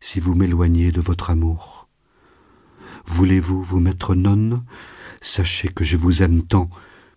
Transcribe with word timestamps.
si 0.00 0.20
vous 0.20 0.34
m'éloignez 0.34 0.92
de 0.92 1.00
votre 1.00 1.30
amour. 1.30 1.88
Voulez-vous 3.06 3.62
vous 3.62 3.80
mettre 3.80 4.14
nonne 4.14 4.64
Sachez 5.20 5.68
que 5.68 5.84
je 5.84 5.96
vous 5.96 6.22
aime 6.22 6.42
tant 6.42 6.70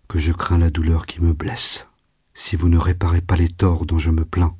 que 0.08 0.18
je 0.18 0.32
crains 0.32 0.58
la 0.58 0.70
douleur 0.70 1.06
qui 1.06 1.20
me 1.22 1.32
blesse, 1.32 1.86
si 2.34 2.56
vous 2.56 2.68
ne 2.68 2.78
réparez 2.78 3.20
pas 3.20 3.36
les 3.36 3.48
torts 3.48 3.86
dont 3.86 3.98
je 3.98 4.10
me 4.10 4.24
plains. 4.24 4.56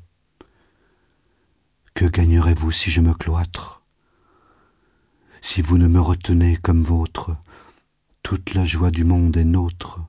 Que 1.93 2.05
gagnerez-vous 2.05 2.71
si 2.71 2.89
je 2.89 3.01
me 3.01 3.13
cloître? 3.13 3.83
Si 5.41 5.61
vous 5.61 5.77
ne 5.77 5.87
me 5.87 5.99
retenez 5.99 6.55
comme 6.55 6.81
vôtre, 6.81 7.35
toute 8.23 8.53
la 8.53 8.63
joie 8.63 8.91
du 8.91 9.03
monde 9.03 9.35
est 9.35 9.43
nôtre. 9.43 9.99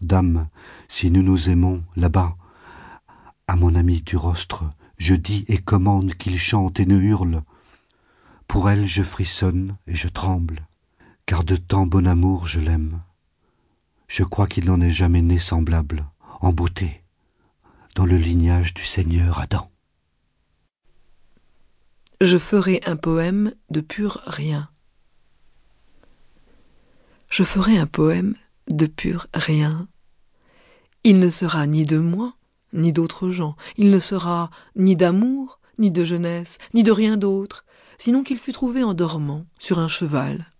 Dame, 0.00 0.48
si 0.88 1.10
nous 1.10 1.22
nous 1.22 1.50
aimons 1.50 1.82
là-bas, 1.96 2.36
à 3.48 3.56
mon 3.56 3.74
ami 3.74 4.02
du 4.02 4.16
rostre, 4.16 4.64
je 4.98 5.14
dis 5.14 5.44
et 5.48 5.58
commande 5.58 6.14
qu'il 6.14 6.38
chante 6.38 6.80
et 6.80 6.86
ne 6.86 6.98
hurle. 6.98 7.42
Pour 8.46 8.70
elle 8.70 8.86
je 8.86 9.02
frissonne 9.02 9.76
et 9.86 9.94
je 9.94 10.08
tremble, 10.08 10.66
car 11.26 11.44
de 11.44 11.56
tant 11.56 11.86
bon 11.86 12.06
amour 12.06 12.46
je 12.46 12.60
l'aime. 12.60 13.00
Je 14.08 14.22
crois 14.22 14.46
qu'il 14.46 14.66
n'en 14.66 14.80
est 14.80 14.90
jamais 14.90 15.22
né 15.22 15.38
semblable, 15.38 16.06
en 16.40 16.52
beauté, 16.52 17.02
dans 17.94 18.06
le 18.06 18.16
lignage 18.16 18.74
du 18.74 18.84
Seigneur 18.84 19.40
Adam. 19.40 19.70
Je 22.20 22.38
ferai 22.38 22.80
un 22.86 22.96
poème 22.96 23.52
de 23.70 23.80
pur 23.80 24.20
rien. 24.26 24.68
Je 27.28 27.42
ferai 27.42 27.76
un 27.78 27.86
poème 27.86 28.36
de 28.68 28.86
pur 28.86 29.26
rien. 29.34 29.88
Il 31.02 31.18
ne 31.18 31.28
sera 31.28 31.66
ni 31.66 31.84
de 31.84 31.98
moi, 31.98 32.34
ni 32.74 32.92
d'autres 32.92 33.30
gens. 33.30 33.56
Il 33.78 33.90
ne 33.90 33.98
sera 33.98 34.50
ni 34.76 34.96
d'amour, 34.96 35.60
ni 35.78 35.90
de 35.90 36.04
jeunesse, 36.04 36.58
ni 36.74 36.82
de 36.82 36.92
rien 36.92 37.16
d'autre, 37.16 37.64
sinon 37.98 38.22
qu'il 38.22 38.38
fut 38.38 38.52
trouvé 38.52 38.82
en 38.82 38.92
dormant 38.92 39.46
sur 39.58 39.78
un 39.78 39.88
cheval. 39.88 40.50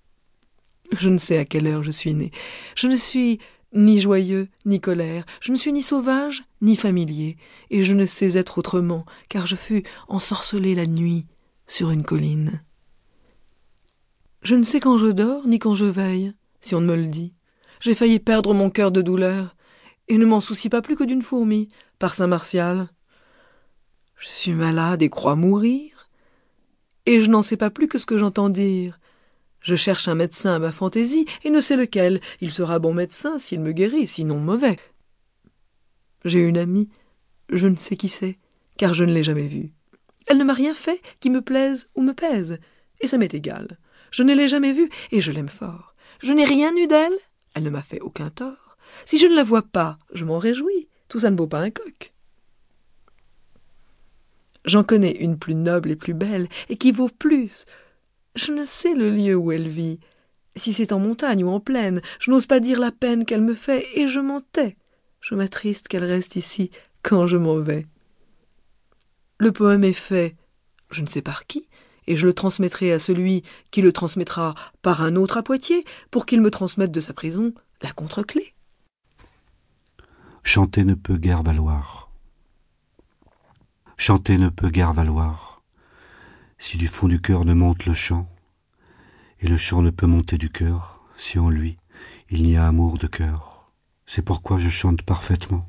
Je 0.98 1.08
ne 1.08 1.18
sais 1.18 1.38
à 1.38 1.44
quelle 1.44 1.66
heure 1.66 1.82
je 1.82 1.90
suis 1.90 2.14
né. 2.14 2.30
Je 2.76 2.86
ne 2.86 2.96
suis 2.96 3.40
ni 3.72 4.00
joyeux, 4.00 4.48
ni 4.64 4.80
colère, 4.80 5.26
je 5.40 5.50
ne 5.50 5.56
suis 5.56 5.72
ni 5.72 5.82
sauvage, 5.82 6.44
ni 6.60 6.76
familier, 6.76 7.36
et 7.70 7.82
je 7.82 7.92
ne 7.92 8.06
sais 8.06 8.38
être 8.38 8.58
autrement, 8.58 9.04
car 9.28 9.46
je 9.46 9.56
fus 9.56 9.82
ensorcelé 10.08 10.74
la 10.74 10.86
nuit 10.86 11.26
sur 11.66 11.90
une 11.90 12.04
colline. 12.04 12.62
Je 14.42 14.54
ne 14.54 14.64
sais 14.64 14.78
quand 14.78 14.98
je 14.98 15.08
dors, 15.08 15.46
ni 15.48 15.58
quand 15.58 15.74
je 15.74 15.86
veille, 15.86 16.32
si 16.60 16.74
on 16.74 16.80
me 16.80 16.94
le 16.94 17.06
dit. 17.06 17.34
J'ai 17.80 17.94
failli 17.94 18.20
perdre 18.20 18.54
mon 18.54 18.70
cœur 18.70 18.92
de 18.92 19.02
douleur, 19.02 19.56
et 20.08 20.18
ne 20.18 20.26
m'en 20.26 20.40
soucie 20.40 20.68
pas 20.68 20.82
plus 20.82 20.96
que 20.96 21.04
d'une 21.04 21.22
fourmi, 21.22 21.68
par 22.04 22.14
saint 22.14 22.26
Martial. 22.26 22.88
Je 24.18 24.28
suis 24.28 24.52
malade 24.52 25.00
et 25.00 25.08
crois 25.08 25.36
mourir, 25.36 26.10
et 27.06 27.22
je 27.22 27.30
n'en 27.30 27.42
sais 27.42 27.56
pas 27.56 27.70
plus 27.70 27.88
que 27.88 27.96
ce 27.96 28.04
que 28.04 28.18
j'entends 28.18 28.50
dire. 28.50 29.00
Je 29.60 29.74
cherche 29.74 30.06
un 30.06 30.14
médecin 30.14 30.54
à 30.54 30.58
ma 30.58 30.70
fantaisie, 30.70 31.24
et 31.44 31.48
ne 31.48 31.62
sais 31.62 31.76
lequel. 31.76 32.20
Il 32.42 32.52
sera 32.52 32.78
bon 32.78 32.92
médecin 32.92 33.38
s'il 33.38 33.60
me 33.60 33.72
guérit, 33.72 34.06
sinon 34.06 34.38
mauvais. 34.38 34.78
J'ai 36.26 36.40
une 36.40 36.58
amie, 36.58 36.90
je 37.48 37.68
ne 37.68 37.76
sais 37.76 37.96
qui 37.96 38.10
c'est, 38.10 38.36
car 38.76 38.92
je 38.92 39.04
ne 39.04 39.14
l'ai 39.14 39.24
jamais 39.24 39.46
vue. 39.46 39.72
Elle 40.26 40.36
ne 40.36 40.44
m'a 40.44 40.52
rien 40.52 40.74
fait 40.74 41.00
qui 41.20 41.30
me 41.30 41.40
plaise 41.40 41.88
ou 41.94 42.02
me 42.02 42.12
pèse, 42.12 42.58
et 43.00 43.06
ça 43.06 43.16
m'est 43.16 43.32
égal. 43.32 43.78
Je 44.10 44.22
ne 44.22 44.34
l'ai 44.34 44.48
jamais 44.48 44.72
vue, 44.72 44.90
et 45.10 45.22
je 45.22 45.32
l'aime 45.32 45.48
fort. 45.48 45.94
Je 46.22 46.34
n'ai 46.34 46.44
rien 46.44 46.76
eu 46.76 46.86
d'elle, 46.86 47.16
elle 47.54 47.62
ne 47.62 47.70
m'a 47.70 47.80
fait 47.80 48.02
aucun 48.02 48.28
tort. 48.28 48.76
Si 49.06 49.16
je 49.16 49.26
ne 49.26 49.34
la 49.34 49.42
vois 49.42 49.62
pas, 49.62 49.98
je 50.12 50.26
m'en 50.26 50.38
réjouis. 50.38 50.90
Tout 51.08 51.20
ça 51.20 51.30
ne 51.30 51.36
vaut 51.36 51.46
pas 51.46 51.60
un 51.60 51.70
coq. 51.70 52.12
J'en 54.64 54.82
connais 54.82 55.12
une 55.12 55.38
plus 55.38 55.54
noble 55.54 55.90
et 55.90 55.96
plus 55.96 56.14
belle, 56.14 56.48
et 56.68 56.76
qui 56.76 56.90
vaut 56.90 57.08
plus. 57.08 57.66
Je 58.34 58.52
ne 58.52 58.64
sais 58.64 58.94
le 58.94 59.10
lieu 59.10 59.36
où 59.36 59.52
elle 59.52 59.68
vit. 59.68 60.00
Si 60.56 60.72
c'est 60.72 60.92
en 60.92 60.98
montagne 60.98 61.44
ou 61.44 61.48
en 61.48 61.60
plaine, 61.60 62.00
je 62.18 62.30
n'ose 62.30 62.46
pas 62.46 62.60
dire 62.60 62.80
la 62.80 62.92
peine 62.92 63.24
qu'elle 63.24 63.42
me 63.42 63.54
fait, 63.54 63.86
et 63.94 64.08
je 64.08 64.20
m'en 64.20 64.40
tais. 64.40 64.76
Je 65.20 65.34
m'attriste 65.34 65.88
qu'elle 65.88 66.04
reste 66.04 66.36
ici 66.36 66.70
quand 67.02 67.26
je 67.26 67.36
m'en 67.36 67.58
vais. 67.58 67.86
Le 69.38 69.52
poème 69.52 69.84
est 69.84 69.92
fait, 69.92 70.36
je 70.90 71.02
ne 71.02 71.08
sais 71.08 71.22
par 71.22 71.46
qui, 71.46 71.68
et 72.06 72.16
je 72.16 72.26
le 72.26 72.34
transmettrai 72.34 72.92
à 72.92 72.98
celui 72.98 73.42
qui 73.70 73.82
le 73.82 73.92
transmettra 73.92 74.54
par 74.80 75.02
un 75.02 75.16
autre 75.16 75.36
à 75.36 75.42
Poitiers, 75.42 75.84
pour 76.10 76.24
qu'il 76.24 76.40
me 76.40 76.50
transmette 76.50 76.92
de 76.92 77.00
sa 77.00 77.12
prison 77.12 77.52
la 77.82 77.92
contre-clé. 77.92 78.53
Chanter 80.46 80.84
ne 80.84 80.92
peut 80.94 81.16
guère 81.16 81.42
valoir. 81.42 82.10
Chanter 83.96 84.36
ne 84.36 84.50
peut 84.50 84.68
guère 84.68 84.92
valoir. 84.92 85.62
Si 86.58 86.76
du 86.76 86.86
fond 86.86 87.08
du 87.08 87.18
cœur 87.18 87.46
ne 87.46 87.54
monte 87.54 87.86
le 87.86 87.94
chant, 87.94 88.28
et 89.40 89.48
le 89.48 89.56
chant 89.56 89.80
ne 89.80 89.88
peut 89.88 90.06
monter 90.06 90.36
du 90.36 90.50
cœur, 90.50 91.02
si 91.16 91.38
en 91.38 91.48
lui 91.48 91.78
il 92.28 92.44
n'y 92.44 92.56
a 92.56 92.68
amour 92.68 92.98
de 92.98 93.06
cœur. 93.06 93.72
C'est 94.06 94.22
pourquoi 94.22 94.58
je 94.58 94.68
chante 94.68 95.02
parfaitement. 95.02 95.66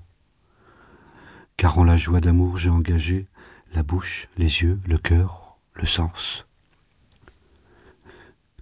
Car 1.57 1.79
en 1.79 1.85
la 1.85 1.97
joie 1.97 2.21
d'amour 2.21 2.57
j'ai 2.57 2.69
engagé 2.69 3.27
la 3.73 3.81
bouche, 3.81 4.27
les 4.37 4.61
yeux, 4.61 4.79
le 4.85 4.97
cœur, 4.97 5.57
le 5.73 5.85
sens. 5.85 6.45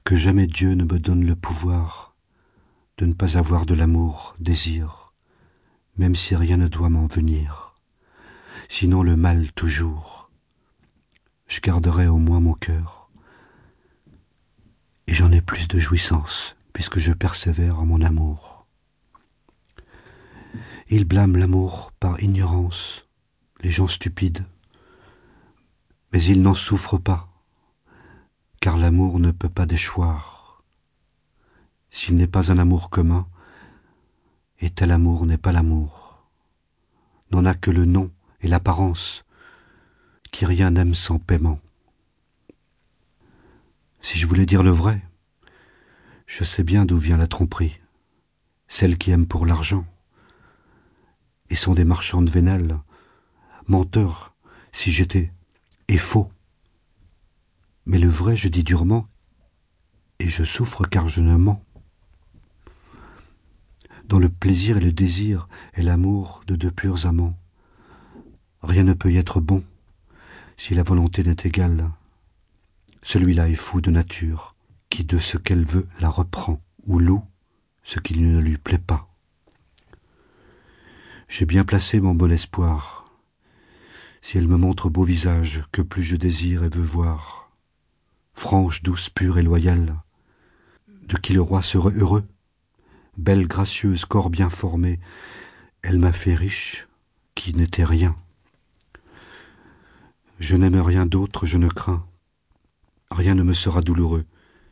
Que 0.03 0.15
jamais 0.15 0.47
Dieu 0.47 0.75
ne 0.75 0.83
me 0.83 0.99
donne 0.99 1.25
le 1.25 1.35
pouvoir 1.35 2.13
de 2.99 3.07
ne 3.07 3.13
pas 3.13 3.37
avoir 3.37 3.65
de 3.65 3.73
l'amour, 3.73 4.35
désir, 4.39 5.02
même 5.97 6.15
si 6.15 6.35
rien 6.35 6.57
ne 6.57 6.67
doit 6.67 6.89
m'en 6.89 7.05
venir. 7.05 7.75
Sinon 8.69 9.03
le 9.03 9.15
mal 9.15 9.51
toujours. 9.51 10.29
Je 11.47 11.59
garderai 11.61 12.07
au 12.07 12.17
moins 12.17 12.39
mon 12.39 12.53
cœur. 12.53 13.09
Et 15.07 15.13
j'en 15.13 15.31
ai 15.31 15.41
plus 15.41 15.67
de 15.67 15.77
jouissance, 15.77 16.55
puisque 16.71 16.99
je 16.99 17.11
persévère 17.11 17.79
en 17.79 17.85
mon 17.85 18.01
amour. 18.01 18.65
Ils 20.89 21.05
blâment 21.05 21.37
l'amour 21.37 21.91
par 21.99 22.21
ignorance, 22.21 23.03
les 23.61 23.69
gens 23.69 23.87
stupides. 23.87 24.45
Mais 26.11 26.23
ils 26.23 26.41
n'en 26.41 26.53
souffrent 26.53 26.99
pas, 26.99 27.29
car 28.61 28.77
l'amour 28.77 29.19
ne 29.19 29.31
peut 29.31 29.49
pas 29.49 29.65
déchoir. 29.65 30.63
S'il 31.89 32.15
n'est 32.15 32.27
pas 32.27 32.51
un 32.51 32.57
amour 32.57 32.89
commun, 32.89 33.27
et 34.63 34.69
tel 34.69 34.91
amour 34.91 35.25
n'est 35.25 35.37
pas 35.37 35.51
l'amour, 35.51 36.25
n'en 37.31 37.43
a 37.43 37.53
que 37.53 37.69
le 37.69 37.83
nom 37.83 38.13
et 38.39 38.47
l'apparence, 38.47 39.25
qui 40.31 40.45
rien 40.45 40.71
n'aime 40.71 40.95
sans 40.95 41.19
paiement. 41.19 41.59
Si 43.99 44.17
je 44.17 44.25
voulais 44.25 44.45
dire 44.45 44.63
le 44.63 44.71
vrai, 44.71 45.01
je 46.27 46.45
sais 46.45 46.63
bien 46.63 46.85
d'où 46.85 46.97
vient 46.97 47.17
la 47.17 47.27
tromperie, 47.27 47.81
celle 48.69 48.97
qui 48.97 49.11
aime 49.11 49.27
pour 49.27 49.45
l'argent, 49.45 49.85
et 51.49 51.55
sont 51.55 51.73
des 51.73 51.83
marchandes 51.83 52.29
vénales, 52.29 52.79
menteurs, 53.67 54.33
si 54.71 54.93
j'étais, 54.93 55.33
et 55.89 55.97
faux. 55.97 56.31
Mais 57.85 57.99
le 57.99 58.07
vrai, 58.07 58.37
je 58.37 58.47
dis 58.47 58.63
durement, 58.63 59.09
et 60.19 60.29
je 60.29 60.45
souffre 60.45 60.85
car 60.85 61.09
je 61.09 61.19
ne 61.19 61.35
mens 61.35 61.61
dont 64.13 64.19
le 64.19 64.29
plaisir 64.29 64.77
et 64.77 64.79
le 64.79 64.91
désir 64.91 65.47
est 65.73 65.81
l'amour 65.81 66.43
de 66.45 66.55
deux 66.55 66.69
purs 66.69 67.07
amants. 67.07 67.35
Rien 68.61 68.83
ne 68.83 68.93
peut 68.93 69.11
y 69.11 69.17
être 69.17 69.41
bon 69.41 69.63
si 70.55 70.75
la 70.75 70.83
volonté 70.83 71.23
n'est 71.23 71.35
égale. 71.45 71.89
Celui-là 73.01 73.49
est 73.49 73.55
fou 73.55 73.81
de 73.81 73.89
nature, 73.89 74.53
qui 74.91 75.03
de 75.03 75.17
ce 75.17 75.39
qu'elle 75.39 75.65
veut 75.65 75.87
la 75.99 76.09
reprend, 76.09 76.61
ou 76.85 76.99
loue 76.99 77.23
ce 77.81 77.99
qui 77.99 78.19
ne 78.19 78.37
lui 78.37 78.57
plaît 78.57 78.77
pas. 78.77 79.09
J'ai 81.27 81.47
bien 81.47 81.65
placé 81.65 81.99
mon 81.99 82.13
bon 82.13 82.31
espoir. 82.31 83.11
Si 84.21 84.37
elle 84.37 84.47
me 84.47 84.57
montre 84.57 84.91
beau 84.91 85.03
visage, 85.03 85.63
que 85.71 85.81
plus 85.81 86.03
je 86.03 86.17
désire 86.17 86.63
et 86.63 86.69
veux 86.69 86.83
voir. 86.83 87.51
Franche, 88.35 88.83
douce, 88.83 89.09
pure 89.09 89.39
et 89.39 89.41
loyale, 89.41 89.95
de 91.07 91.17
qui 91.17 91.33
le 91.33 91.41
roi 91.41 91.63
serait 91.63 91.95
heureux, 91.95 92.27
belle, 93.17 93.47
gracieuse, 93.47 94.05
corps 94.05 94.29
bien 94.29 94.49
formé, 94.49 94.99
elle 95.81 95.99
m'a 95.99 96.11
fait 96.11 96.35
riche, 96.35 96.87
qui 97.35 97.53
n'était 97.53 97.83
rien. 97.83 98.15
Je 100.39 100.55
n'aime 100.55 100.79
rien 100.79 101.05
d'autre, 101.05 101.45
je 101.45 101.57
ne 101.57 101.67
crains. 101.67 102.05
Rien 103.11 103.35
ne 103.35 103.43
me 103.43 103.53
sera 103.53 103.81
douloureux 103.81 104.25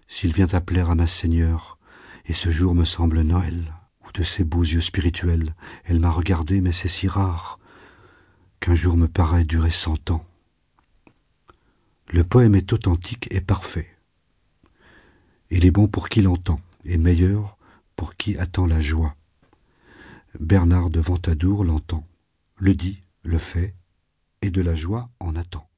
s'il 0.07 0.33
vient 0.33 0.47
à 0.51 0.59
plaire 0.59 0.89
à 0.89 0.95
ma 0.95 1.07
Seigneur, 1.07 1.77
et 2.25 2.33
ce 2.33 2.49
jour 2.49 2.75
me 2.75 2.83
semble 2.83 3.21
Noël, 3.21 3.73
ou 4.05 4.11
de 4.11 4.23
ses 4.23 4.43
beaux 4.43 4.63
yeux 4.63 4.81
spirituels. 4.81 5.55
Elle 5.85 6.01
m'a 6.01 6.11
regardé, 6.11 6.59
mais 6.59 6.73
c'est 6.73 6.89
si 6.89 7.07
rare 7.07 7.59
qu'un 8.59 8.75
jour 8.75 8.97
me 8.97 9.07
paraît 9.07 9.45
durer 9.45 9.71
cent 9.71 10.11
ans. 10.11 10.25
Le 12.09 12.25
poème 12.25 12.55
est 12.55 12.73
authentique 12.73 13.27
et 13.31 13.39
parfait. 13.39 13.89
Il 15.49 15.65
est 15.65 15.71
bon 15.71 15.87
pour 15.87 16.09
qui 16.09 16.21
l'entend, 16.21 16.59
et 16.83 16.97
meilleur 16.97 17.57
pour 18.01 18.15
qui 18.15 18.35
attend 18.35 18.65
la 18.65 18.81
joie. 18.81 19.15
Bernard 20.39 20.89
de 20.89 20.99
Ventadour 20.99 21.63
l'entend, 21.63 22.03
le 22.57 22.73
dit, 22.73 22.99
le 23.21 23.37
fait, 23.37 23.75
et 24.41 24.49
de 24.49 24.59
la 24.59 24.73
joie 24.73 25.11
en 25.19 25.35
attend. 25.35 25.69